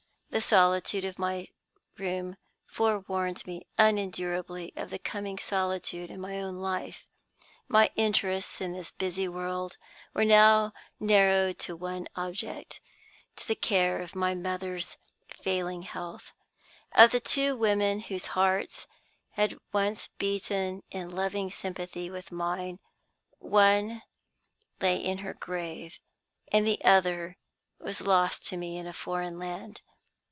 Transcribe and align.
The 0.33 0.39
solitude 0.39 1.03
of 1.03 1.19
my 1.19 1.49
room 1.97 2.37
forewarned 2.65 3.45
me 3.45 3.67
unendurably 3.77 4.71
of 4.77 4.89
the 4.89 4.97
coming 4.97 5.37
solitude 5.37 6.09
in 6.09 6.21
my 6.21 6.39
own 6.39 6.55
life. 6.61 7.05
My 7.67 7.91
interests 7.97 8.61
in 8.61 8.71
this 8.71 8.91
busy 8.91 9.27
world 9.27 9.75
were 10.13 10.23
now 10.23 10.71
narrowed 11.01 11.59
to 11.59 11.75
one 11.75 12.07
object 12.15 12.79
to 13.35 13.45
the 13.49 13.57
care 13.57 13.99
of 14.01 14.15
my 14.15 14.33
mother's 14.33 14.95
failing 15.27 15.81
health. 15.81 16.31
Of 16.93 17.11
the 17.11 17.19
two 17.19 17.57
women 17.57 17.99
whose 17.99 18.27
hearts 18.27 18.87
had 19.31 19.59
once 19.73 20.07
beaten 20.17 20.81
in 20.91 21.11
loving 21.13 21.51
sympathy 21.51 22.09
with 22.09 22.31
mine, 22.31 22.79
one 23.39 24.01
lay 24.79 24.95
in 24.95 25.17
her 25.17 25.33
grave 25.33 25.99
and 26.53 26.65
the 26.65 26.81
other 26.85 27.35
was 27.79 27.99
lost 27.99 28.45
to 28.45 28.55
me 28.55 28.77
in 28.77 28.87
a 28.87 28.93
foreign 28.93 29.37
land. 29.37 29.81